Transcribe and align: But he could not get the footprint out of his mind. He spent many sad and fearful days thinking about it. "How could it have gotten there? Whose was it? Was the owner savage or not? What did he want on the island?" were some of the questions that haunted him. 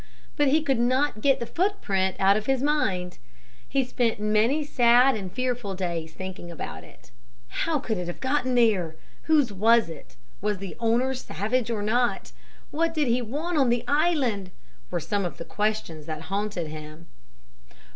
But 0.35 0.47
he 0.47 0.63
could 0.63 0.79
not 0.79 1.21
get 1.21 1.39
the 1.39 1.45
footprint 1.45 2.15
out 2.17 2.35
of 2.35 2.47
his 2.47 2.63
mind. 2.63 3.19
He 3.69 3.83
spent 3.83 4.19
many 4.19 4.63
sad 4.63 5.13
and 5.15 5.31
fearful 5.31 5.75
days 5.75 6.11
thinking 6.11 6.49
about 6.49 6.83
it. 6.83 7.11
"How 7.49 7.77
could 7.77 7.99
it 7.99 8.07
have 8.07 8.19
gotten 8.19 8.55
there? 8.55 8.95
Whose 9.25 9.53
was 9.53 9.89
it? 9.89 10.15
Was 10.41 10.57
the 10.57 10.75
owner 10.79 11.13
savage 11.13 11.69
or 11.69 11.83
not? 11.83 12.31
What 12.71 12.95
did 12.95 13.09
he 13.09 13.21
want 13.21 13.59
on 13.59 13.69
the 13.69 13.83
island?" 13.87 14.49
were 14.89 14.99
some 14.99 15.23
of 15.23 15.37
the 15.37 15.45
questions 15.45 16.07
that 16.07 16.21
haunted 16.33 16.65
him. 16.65 17.05